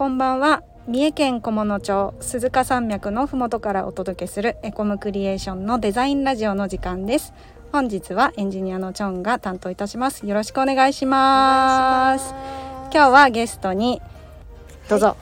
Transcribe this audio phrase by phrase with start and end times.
[0.00, 0.62] こんばんは。
[0.86, 7.34] 三重県菰野町鈴鹿山脈のふもとからお届けするエコムクリエーションのデザインラジオの時間です。
[7.70, 10.26] 本日はエンジニアのチョンが担当いたします。
[10.26, 12.34] よろしくお願いします。
[12.84, 14.00] 今日はゲストに
[14.88, 15.18] どうぞ、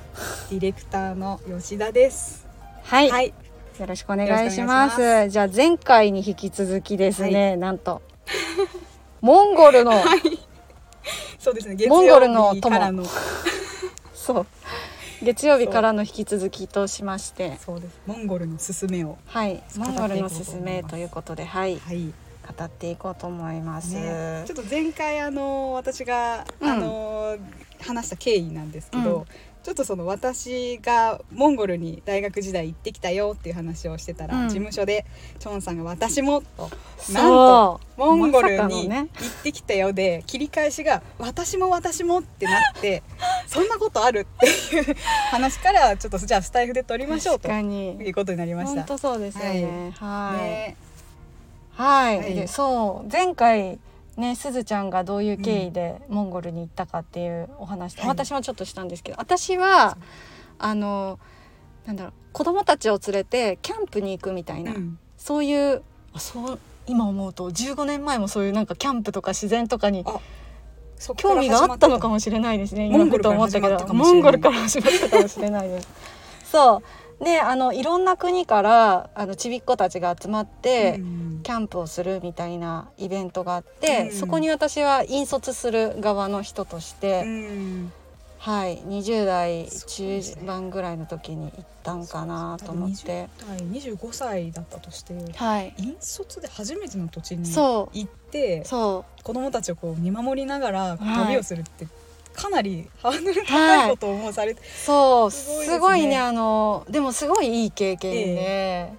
[0.50, 2.46] ディレクターの吉田です。
[2.85, 3.35] はい、はい、
[3.81, 5.29] よろしくお願いします。
[5.29, 8.00] じゃあ前回に引き続きですね、なんと。
[9.22, 9.95] モンゴルの、
[11.36, 11.75] そうですね。
[11.75, 12.54] 月モンゴルの。
[12.54, 13.03] 曜日からの
[14.29, 14.46] そう。
[15.23, 17.57] 月曜日からの引き続きとしまして。
[17.64, 17.99] そうです。
[18.07, 19.17] モンゴルのすすめを。
[19.25, 19.63] はい。
[19.77, 21.79] モンゴルのすすめと思いうことではい。
[21.79, 22.13] はい。
[22.59, 26.71] 語っていこうと思います、ね、ちょっと前回あの私が、うん。
[26.71, 27.36] あの
[27.81, 29.25] 話した経緯なんですけど、うん
[29.68, 34.48] ちょっとその私がモンゴルに大学時代行ってきたよっていう話をしてたら、うん。
[34.48, 35.05] 事務所で
[35.39, 36.70] チョンさんが私もと
[37.12, 39.08] なんそとモンゴルに行っ
[39.42, 43.03] てきたよで切り返しが私も私もってなって
[43.46, 44.96] そんなことあるっていう
[45.30, 47.98] 話からちょっとじゃあスタイフで撮りましょう確といかに。
[48.08, 48.74] うことになりました。
[48.77, 49.92] 本当そうですよね。
[49.98, 50.41] はい。
[50.41, 50.77] ね。
[51.72, 52.34] はい、はい。
[52.34, 53.12] でそう。
[53.12, 53.78] 前回
[54.19, 59.97] ねすずちゃんがどういう経緯でモンゴルに行ったかっていうお話、はい私もちょっとしたんですけど私は
[60.58, 61.19] あの
[61.86, 65.83] なんだろう子供たちを連れてキャンプに行くみたいな、うんそういう
[66.14, 70.05] あそう今思うと15年前もそういうなんかキャンプとか自然とかに
[71.16, 72.89] 興味があったのかももしれないですね。
[72.89, 75.89] モンゴル今ふと思ったけど、モンゴルから始まったかもしれないです。
[76.50, 76.83] そう。
[77.20, 84.12] で、あのいろんな国からあのちびっ子たちが集まって、うんキャンプをするみたいなイベントがあって、うん。
[84.12, 87.92] そこに私は引率する側の人として、うん。
[88.39, 101.89] はい、20代中盤ぐらいの時に行ったんかなと思って、はい、25歳だったとしてはい、引率で初めての土地にそ行ってそ子供たちをこう見守りながらはい旅をするって、
[102.39, 105.64] かなりハードル高いことをもうされて、う、そう、すごいね。
[105.67, 108.92] すごいね、あのでもすごいいい経験で。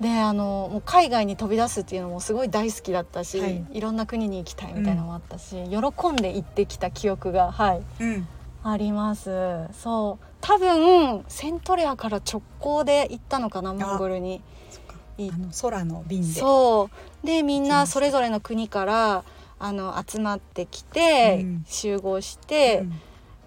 [0.00, 3.64] であのもう海外に飛び出すっていうのもすごい大好きだったし、はい。
[3.72, 7.82] い、ろんな国に行きたいみたいなのもあったし、喜んで行ってきた記憶がはい。
[8.00, 8.28] うん。
[8.64, 9.30] あります。
[9.72, 10.24] そう。
[10.40, 14.42] 多分セントレアから直行で行ったのかなモンゴルに。
[15.18, 16.40] あの空の便で。
[16.40, 16.90] そ
[17.22, 17.26] う。
[17.26, 19.24] でみんなそれぞれの国から
[19.62, 21.64] あの集まってきて、うん。
[21.66, 23.00] 集合して、うん。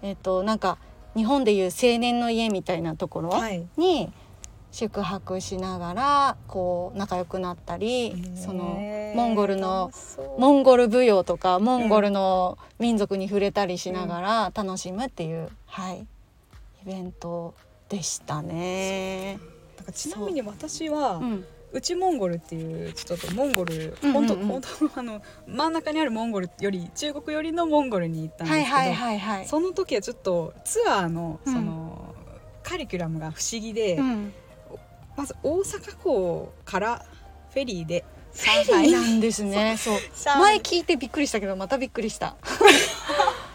[0.08, 0.78] えっ、となんか
[1.14, 3.66] 日本でいう青年の家みたいなところはい。
[3.76, 4.10] に
[4.72, 8.78] 宿泊しながらこう仲良くなったり、その
[9.14, 9.90] モンゴルの
[10.38, 16.06] モンゴル舞踊とかモンゴルの民族に触れたりしながら楽しむっていう、はい
[16.82, 17.54] イベント
[17.88, 19.38] でしたね。
[19.92, 21.44] ちなみに私はうん、
[21.76, 29.46] 内モンゴルっていうちょっとモンゴルうんうんうん本当本当のあの真ん中にあるモンゴルより中国寄りのモンゴルに行ったんですけど、はいはいはいはい。
[29.46, 32.14] その時はちょっとツアーのうんその、
[32.62, 34.32] カリキュラムが不思議で、うん、
[35.16, 37.04] まず大阪港から
[37.50, 39.76] フェリーでフェリーなんですね。
[39.78, 39.94] そう。
[39.94, 42.36] 上海前聞いてびっくりしたけどまたびっくりした。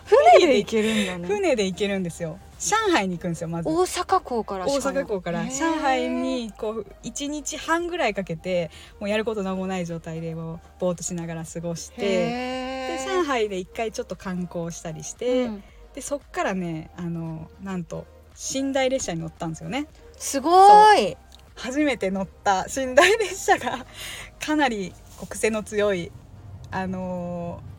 [0.05, 1.27] 船で行けるんだね。
[1.27, 3.67] 船で行けるんですよ上海に行くんですよまず。
[3.67, 5.45] 大阪港から大阪港から。
[5.45, 15.63] 上海にこう1日半ぐらいかけてもうやること何もない状態でもうぼーっとしながら過ごしてで上海で一回ちょっと観光したりして、うん。
[15.95, 18.05] でそっからねあのなんと
[18.53, 19.87] 寝台列車に乗ったんですよね。
[20.17, 21.17] すごい。
[21.55, 23.85] 初めて乗った寝台列車が
[24.39, 24.93] かなり
[25.29, 26.11] 癖の強い
[26.69, 27.70] あのー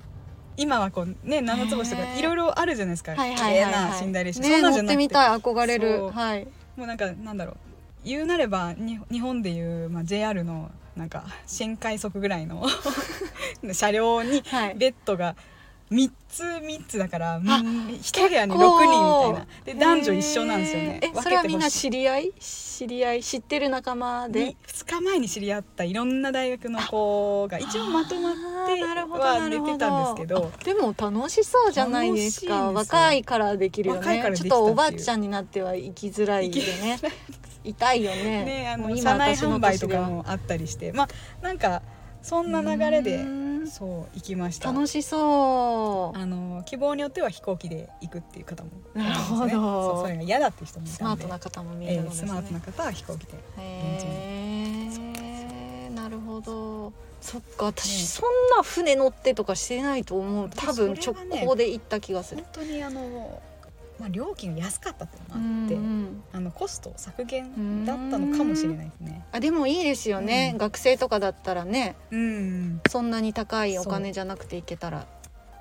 [0.57, 3.67] 今はこうね七つ星とかいろいろあるじゃないですかはい綺麗。
[3.71, 5.99] ない寝台列車、ねそんなんじゃなくて乗ってみたい憧れそる。
[6.07, 6.47] うはい。
[6.77, 7.57] もうなんかなんだろう
[8.05, 12.67] 言うなればに日本でいう、まあ、JR のなんか 新快速ぐらいの
[13.73, 14.75] 車両にはい。
[14.75, 15.37] ベッドが
[15.93, 19.47] 3つ3つだからうん一部屋に6結構人みたいな。
[19.65, 21.01] で男女一緒なんですよね。
[21.03, 22.33] え、それはみんな知り合い？
[22.41, 23.23] 知り合い？
[23.23, 24.47] 知ってる仲間で？
[24.47, 24.57] に。
[24.67, 28.35] 2日前に知り合ったいろんな大学の子が一応まとまっ
[28.67, 30.51] ては出てたんですけど。
[30.59, 32.73] あでも楽しそうじゃないですか。
[32.73, 34.23] 若いからできるよね。
[34.23, 36.99] ちょったとおばあちゃんになっては生きづらいでね。
[37.65, 40.93] 痛いよねねあの車内私の販売とかもあったりして。
[40.93, 41.09] まあ
[41.45, 41.83] なんか
[42.23, 43.19] そんな流れで
[43.67, 44.73] そう行きました。
[44.73, 46.19] 楽しそう。
[46.19, 49.49] あの希望によっては飛行機で行くっていう方もいなるほど。
[49.49, 51.25] そうそれが嫌だっていう人もいスたんで。
[51.27, 52.31] マートな方も見ええるのですね。
[52.31, 53.35] ースマートな方は飛行機で。
[53.59, 54.91] へ
[55.89, 56.93] えなるほど。
[57.21, 60.51] そっか私、ねそんな船乗ってとかしてないと思う。
[60.51, 62.43] 多分直行で行った気がする。
[62.43, 63.41] 本、当にあの、
[64.03, 69.25] まあ、料金が安かったっていうのもうんあって、うんあのコスト削減だったのかもしれないですね。
[69.31, 70.59] あでもいいですよね、うん。
[70.59, 71.95] 学生とかだったらね。
[72.11, 72.81] うん。
[72.91, 75.07] そんなに高いお金じゃなくて行けたら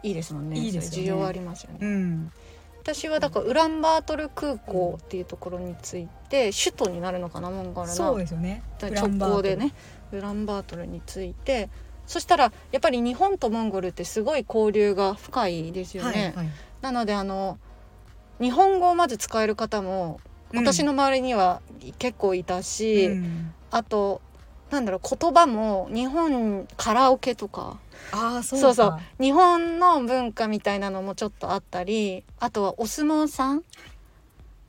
[0.01, 0.57] いいですもんね。
[0.57, 1.09] いいですよね。
[1.09, 2.31] 需要はありますよね、うん。
[2.81, 8.63] 私はだからウランバートル空港っていうところに着いて首都になるのかなモンゴルのそうですよね。
[8.81, 9.75] 直行でね。
[10.11, 10.87] ウランバートル。
[10.87, 11.69] に着いて。
[12.07, 16.33] そしたらやっぱり日本とモンゴルってすごい交流が深いですよね。
[16.35, 16.49] はいはい。
[16.81, 17.59] なのであの
[18.41, 20.19] 日本語をまず使える方も
[20.53, 21.61] 私の周りには
[21.99, 23.53] 結構いたし、うん。
[23.69, 24.21] あと
[24.69, 27.79] なんだろう言葉も日本カラオケとか。
[28.11, 28.99] ああそうかそうそう。
[29.21, 33.63] 日本の文化みたいなのもちょっとあったりあとはお相撲さん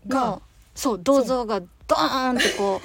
[0.07, 0.43] がの
[0.75, 2.81] そう銅像がドーンってこ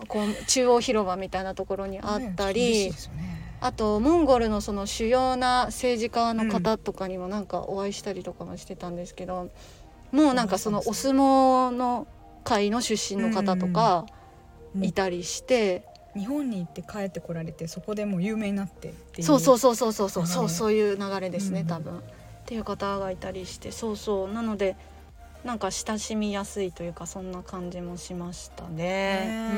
[0.00, 3.38] う こう中央広場みたいなところにあったり、ね。
[3.60, 9.50] あとモンゴルのその主要な政治家の方とかにもなんかお会いしたりとかもしてたんですけど、
[10.12, 12.06] もうなんかそのお相撲の
[12.44, 14.06] 会の出身の方とか
[14.80, 15.84] いたりして、
[16.16, 19.26] 日本に行って帰ってこられてそこでもう有名になってっていう。
[19.26, 20.26] そうそうそうそうそうそう。
[20.26, 21.98] そうそういう流れですね、うん多分。
[21.98, 22.00] っ
[22.46, 23.70] ていう方がいたりして。
[23.70, 24.32] そうそう。
[24.32, 24.76] なので
[25.44, 28.76] なんか親しみやすいというかそんな感じもしましたね。
[28.76, 29.50] ね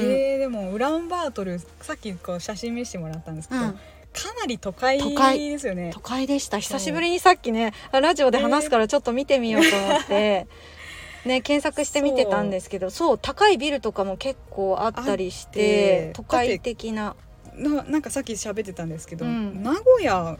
[0.00, 0.10] うん。
[0.10, 3.78] えーでもウランバートルさっきこう写真見せてもらったんですけど、うん
[4.22, 5.90] かなり都会ですよね。
[5.92, 10.46] 都会でした久しぶりにさっきねラジオで話すからちょっと見てみようと思って、
[11.24, 13.18] ね、 検索してみてたんですけどそう。
[13.18, 17.16] 高いビルとかも結構あったりしてて都会的な。
[17.54, 19.62] ななんかさっき喋ってたんですけど、うん。
[19.62, 20.38] 名古屋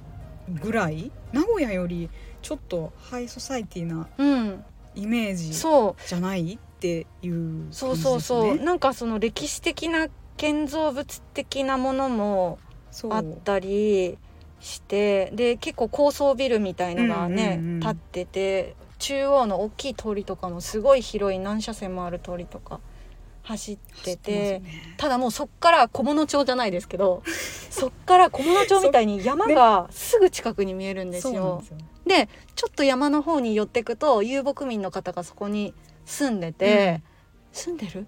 [0.48, 1.10] ぐらい？
[1.32, 2.08] 名古屋より
[2.42, 4.64] ちょっとハイソサイティなうん。
[4.94, 6.08] イメージそう。
[6.08, 8.56] じゃないっていう感じですそうねそうそう。
[8.56, 12.58] なんかその歴史的な建造物的なものも
[13.10, 14.18] あったり
[14.60, 22.80] してで結構高層ビルみたいのがね、うんうんうん建ってて中央の大きい通りとかもすごい広い何車線もある通りとか
[23.44, 24.62] 走ってて。
[24.96, 27.22] ただもうそっから菰野町じゃないですけど
[27.70, 31.62] そっから菰野町みたいに山がすぐ近くに見えるんですよ。
[32.06, 35.74] でちょっと山の方に寄ってくと遊牧民の方がそこに
[36.04, 37.02] 住んでて、
[37.52, 38.06] 住んでる？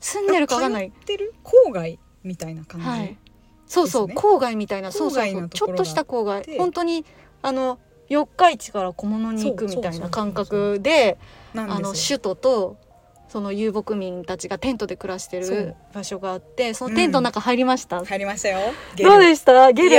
[0.00, 0.90] 住んでるかわかんない。
[0.90, 1.34] 通ってる？
[1.44, 3.16] 郊外みたいな感じ、はい
[3.70, 4.14] そうそう、ね。
[4.16, 6.42] 郊外みたいなそうそうちょっとした郊外。
[6.42, 7.04] て本当に
[7.40, 7.78] あの
[8.08, 11.18] 四日市から小物に行くみたいな感覚で
[11.54, 12.76] あの首都と
[13.28, 18.58] その遊牧民たちがテントで暮らしてる場所があってそのテントの中入りました、入りましたよ。
[18.98, 19.70] どうでした？
[19.70, 19.96] ゲル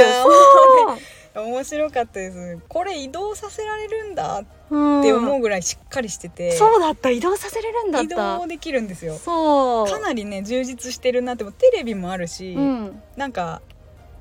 [1.34, 2.60] 面白かったです。
[2.68, 5.02] これ移動させられるんだっうん。
[5.02, 7.10] て思うぐらいしっかりしてて、そうだった。
[7.10, 9.16] 移動させれるんだっ移た動できるんですよ。
[9.16, 9.88] そう。
[9.88, 13.02] かなりね充実してるなってもテレビもあるし、うん。
[13.16, 13.62] なんか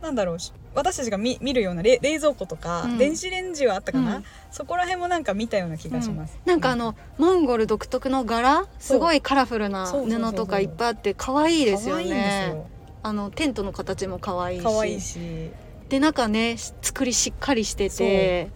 [0.02, 0.38] なんだろう
[0.72, 2.98] 私たちが見見るような冷冷蔵庫とか、うん。
[2.98, 4.24] 電子レンジはあったかな、うん。
[4.52, 8.66] そこら辺もなんか見たような気がします、なんかあのモンゴル独特の柄？
[8.78, 12.50] すごいカラフルな布とかいっぱいあって可愛いですよね。
[12.50, 12.66] よ。
[13.02, 14.62] あのテントの形も可愛いし。
[14.62, 15.50] 可愛いし
[15.90, 18.50] で中ねし作りしっかりしてて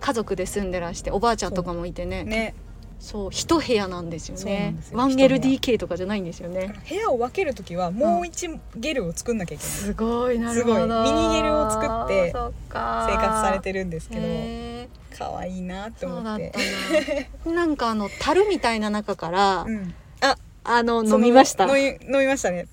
[0.00, 2.22] 家族で住んでらしておばあちゃんとかもいてね。
[2.22, 2.54] ね。
[3.00, 4.74] そう一部屋なんですよね。
[4.76, 5.08] ですよ。
[5.08, 5.28] 一部屋。
[5.28, 6.74] 1LDK とかじゃないんですよね。
[6.88, 10.76] 部屋を分ける時はもう一ゲルを作んなきゃいけない、すごいなるほど。
[10.76, 11.04] すごい。
[11.04, 17.54] ミニゲルを作って生活されてるんですけど可愛いなってそうだっ思ってたな。
[17.56, 21.64] なんかあの樽みたいな中から、うん、ああの飲みました。
[21.66, 22.66] 飲みましたね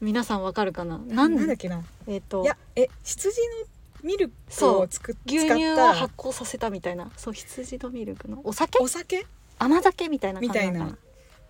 [0.00, 0.98] 皆さんわかるかな？
[0.98, 1.82] ななんなんだっけな？
[2.06, 3.44] えっ、といやえ羊の
[4.04, 7.10] ミルクを作っ牛使った乳を発酵させたみたいな。
[7.16, 8.40] そう羊のミルクの。
[8.44, 8.78] お酒？
[8.80, 9.26] お酒？
[9.58, 10.70] 甘酒みたいな感じなの？
[10.70, 10.98] かみたいな。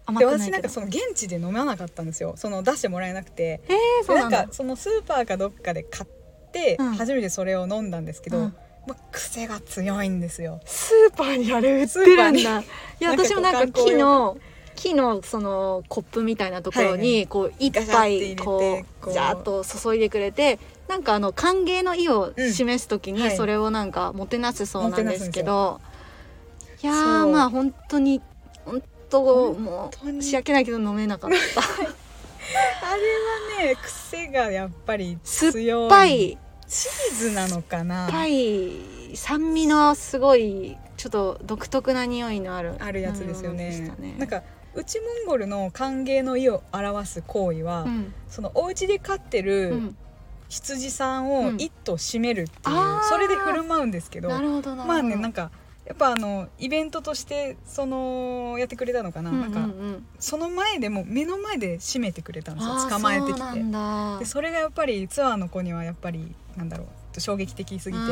[0.06, 0.50] 甘でくないけど。
[0.50, 2.34] 私なんかその現地で飲まなかったんですよ。
[2.36, 3.60] その出してもらえなくて。
[3.68, 4.38] えー、そうなんだ。
[4.38, 6.94] なんかそのスーパーかどっかで買ってうん。
[6.94, 8.56] 初めてそれを飲んだんですけど、うん。
[8.86, 10.60] まあ、癖が強いんですよ。
[10.64, 12.40] スーパーにあれ売ってるんだ。
[12.40, 12.54] いや
[13.00, 14.40] なんか私もなんかこう観光
[14.78, 19.12] 木のそのコップみたいなところにこう一杯ここうう。
[19.12, 23.30] ジャーッと注いでくれてなんかあの歓迎の意をうん示す時はい。
[23.30, 25.80] にそれをなんかもてなすそうなんですけもど、
[26.82, 26.92] いや
[27.26, 28.22] まあ本当に
[28.64, 31.36] 本当本もう仕訳ないけど飲めなかった。
[31.36, 31.36] あ
[32.96, 33.02] れ
[33.62, 36.38] はね癖がやっぱり酸っ強いぱい。
[36.68, 38.08] チーズなのかな。
[38.08, 38.72] 酸っぱい。
[39.16, 43.90] 酸味のすごいちょっと独特な匂いのあるあるやつですよね。
[43.96, 44.14] たね。
[44.18, 44.42] なんか
[44.78, 48.12] 内モンゴルの歓迎の意を表す行為は、うん。
[48.28, 49.96] そのお家で飼ってうるん。
[50.48, 51.56] 羊さんをうん。
[51.56, 53.08] 一頭締めるっていう、あー。
[53.08, 55.50] それで振る舞うんですけどまあねなんか
[55.86, 63.42] やっぱあのイベントとしてそのやってくれたのかな,、うんうんなんかうんその前でも目の前で締めてくれたんですよ捕まえてきて。
[64.18, 66.84] でそれがやっぱりツアーの子にはやっぱりなんだろ
[67.16, 68.06] う衝撃的すぎてう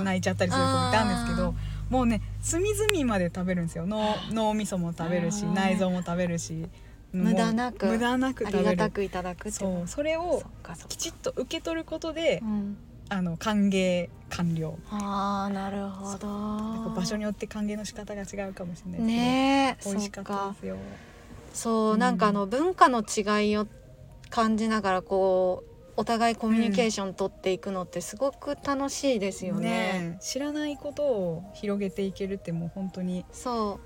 [0.00, 1.54] ん泣いちゃったりする子もいたんですけあど
[1.90, 3.86] もうね隅々まで食べるんですよ。
[3.86, 6.68] 脳脳みそも食べるし内臓も食べるし。
[7.10, 8.70] 無駄なく無駄なくあ食べる。
[8.70, 10.42] りがたくいただくそうそれそを
[10.88, 12.76] きちっと受け取ることでうん。
[13.10, 14.78] あの歓迎完了。
[14.90, 16.90] あーなるほど。
[16.94, 19.78] 場所によって歓迎の仕方が違うかもしれないね。
[19.82, 20.76] え美味しかそうかったですよ。
[21.54, 23.66] そう、うんなんかあの文化の違いを
[24.28, 29.68] 感じながらこうお互いコミュニケーション取っていくのってすごく楽しいですよね。
[29.68, 30.22] ねえ。
[30.22, 33.80] 知らないことを広げていけるってもう本当にそ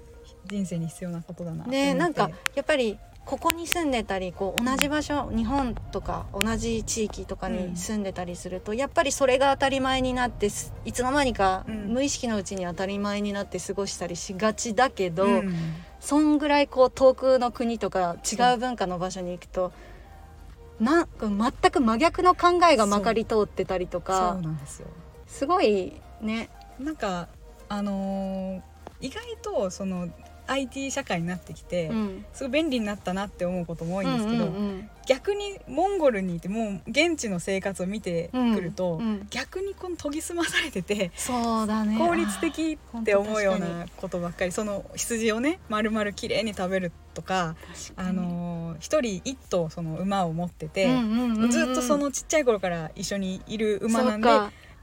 [0.45, 11.95] 人生に必要なことだなうねなんかやっぱりここに住んでたりこう同じ場所日本とか同じ地域とかに住んでたりすると、やっぱりそれが当たり前になってすいつの間にかうん。
[11.95, 15.54] 無意識のうちに当たり前になって過ごしたりしがちだけど、うん。
[15.99, 19.73] そんぐらいこう遠くの国とか違う文化の場所に行くとなん
[20.85, 24.89] か全く真逆の考えがまかり通ってたりとそうかなんですよ。
[25.27, 26.51] すごいね。
[26.79, 27.29] なんか
[27.69, 28.62] あのー
[29.03, 30.09] 意外とその
[30.47, 32.25] IT 社会になってきて、うん。
[32.33, 39.27] すごい便利になったなって思うことも多いんですけど、うんうん逆にモンゴルにいてもう現地の生活を見てうんくると、うんうん。
[39.31, 41.99] 逆にこの研ぎ澄まされててそうだね。
[41.99, 44.53] 効率的って思うようなことばっかり。
[44.53, 48.17] その羊をね丸々きれいに食べるとか、あ確かに
[48.73, 50.88] のー一人一頭その馬を持ってて、
[51.50, 54.29] ずっとそのちっちゃい頃から一緒にいる馬なんで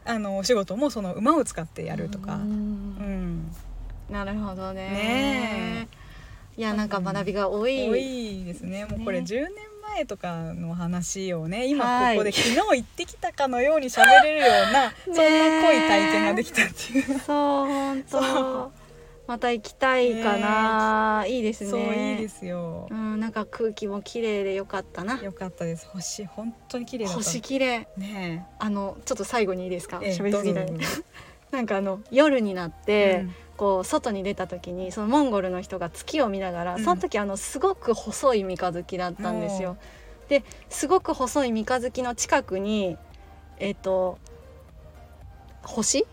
[0.05, 2.35] あのお仕事もその馬を使ってやるとか。
[2.35, 3.55] うんうん
[4.09, 4.89] なるほどね。
[4.89, 5.87] ね
[6.57, 7.89] いやなんか学びが多い。
[7.89, 8.85] 多いですね。
[8.85, 9.49] もうこれね10年
[9.95, 12.15] 前とかの話をね今はい。
[12.15, 17.19] ここで昨日行ってきたかのように喋れるような、 そんな濃い体験ができたっていう。
[17.19, 18.71] そう本 そ当
[19.29, 21.69] また行きたいかな、いいですね。
[21.69, 22.87] そういいですよ。
[22.89, 25.21] うんなんか空気も綺麗でよかったな。
[25.21, 25.85] よかったです。
[25.85, 27.17] 星本当に綺麗だった。
[27.19, 27.87] 星綺麗。
[27.95, 29.99] ねあのちょっと最後にいいですか？
[30.01, 31.03] ええ喋りすぎないどうぞどうぞ。
[31.51, 33.35] なんかあの夜になって、うん。
[33.55, 36.83] こう外に出た時にそのモンゴルの人が月を見ながら、うん。
[36.83, 39.77] その時あのすごく細い三日月だったんですよ。
[40.27, 42.97] ですごく細い三日月の近くに
[43.59, 44.17] えっ、と
[45.61, 46.07] 星？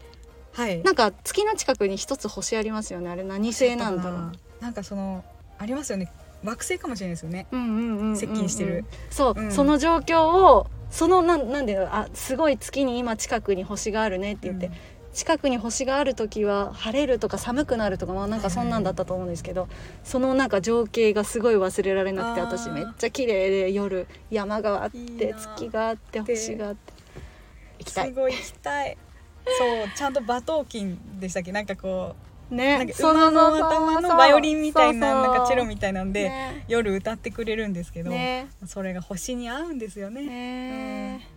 [0.57, 0.83] はい。
[0.83, 3.11] なんか月の近くに一つ星ありますよね。
[3.11, 4.33] あれ何星なんだろう。
[4.61, 4.71] な。
[4.71, 5.23] んかその
[5.59, 6.11] ありますよね。
[6.43, 7.47] 惑星かもしれないですよね。
[7.53, 8.87] うんうんうん接近してる。
[9.11, 9.53] そう、うん。
[9.53, 14.73] その状況をそのなんなんであすごい月に今近くに星があるねって言って、うん。
[15.13, 19.69] 近くに星がある時は晴れるとか寒くなるとかまあなんかそんなんだったと思うんですけど、
[20.05, 26.95] そのなんか情景がすごい忘れられなくて私めっちゃ綺麗で夜山があって月があって星があって。
[27.79, 28.09] 行きたい。
[28.09, 28.97] すごい行きたい
[29.59, 31.53] そうちゃんと馬頭琴でしたっけ？
[31.53, 32.17] なんかこ
[32.51, 36.65] うなねんか馬の頭のバイオリンみたいななんかチェロみたたいなんで、ね。
[36.69, 38.49] 夜歌ってくれるんですけど、ね。
[38.67, 40.23] それが星に合うんですよね。
[40.23, 41.29] ね。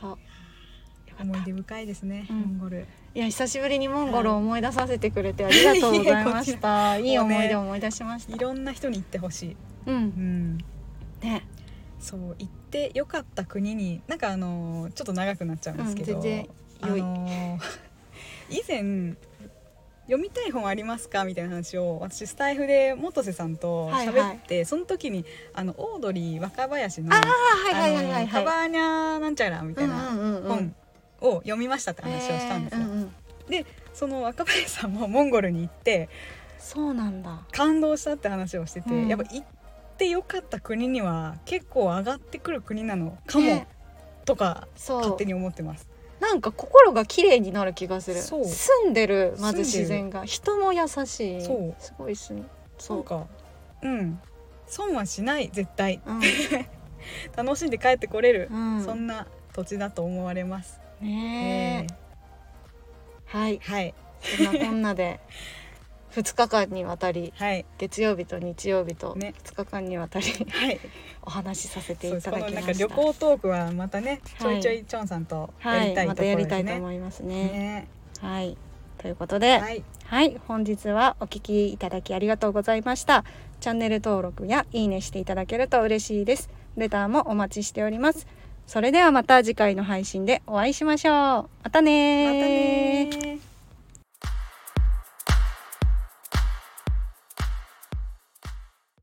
[0.00, 0.18] そう。
[1.20, 2.36] 思い出深いですね、うん。
[2.40, 2.86] モンゴル。
[3.14, 6.98] いや久しぶりにモンゴルを思い出させてくれてありがとうございました。
[6.98, 8.34] いい思い出を思い出しました。
[8.34, 9.96] いろんな人に行ってほしい、う、うん
[10.56, 10.58] ん、
[11.22, 11.46] ね、
[12.00, 16.48] そう行ってよかった国になんかあのーちょっと長くなっちゃうんですけど、うん全然
[16.84, 17.60] あのー
[18.50, 19.14] 以前
[20.06, 21.24] 読みたい本ありますか？
[21.24, 25.24] みたいな話を私スタイフで元瀬さんと喋って、その時に
[25.54, 28.28] あのオードリー若林の「ああはいはいはいはいはい。
[28.28, 30.74] カバーニャなんちゃら」みたいな本
[31.22, 32.80] を読みましたって話をしたんですよ。
[32.82, 33.14] えーうんうん
[33.48, 36.08] でその若林さんもモンゴルに行って
[36.58, 37.42] そうなんだ。
[37.52, 39.46] 感動したって話をしてて、うんやっぱ行っ
[39.98, 43.66] てよかった国には結構上がってくる国なのかも、ね
[44.24, 45.26] とか勝手。
[45.26, 45.86] に思ってます。
[46.20, 48.20] なんか心が綺麗になる気がする。
[48.20, 51.42] そう住んでるまず自然が人も優しい。
[51.42, 52.38] そうすごいすん。
[52.38, 52.44] な
[52.78, 53.00] そう。
[53.00, 53.26] んか
[53.82, 54.20] うん
[54.66, 56.20] 損はしない絶対うん。
[57.36, 60.80] 楽しんで帰ってこれる、うんそんな土地だと思われます。
[61.00, 61.94] ねえ。
[63.26, 63.60] はい。
[63.62, 65.20] はいそんなこんなで
[66.14, 70.80] 2日間にわたりはい月曜日と日曜日とね2日間にわたりはい。
[71.26, 72.86] お話しさせていたこのなんかだきました。
[72.86, 76.46] 旅行トークはまたねちょいちょはいチョンさんとやはい、りたいところまたやり。
[76.46, 77.34] たいと思いますね。
[77.34, 77.88] ね
[78.20, 78.56] はい、
[78.98, 83.24] ということで、はいはい、本日はお聞きいただきありがとうございました。
[83.60, 86.50] チャンネル登録やいいねしていただけると嬉しいです。
[86.76, 88.26] レターもお待ちしております。
[88.66, 91.14] それではまた次回の配信でお会いしましょう。
[91.64, 93.53] またねーまたねー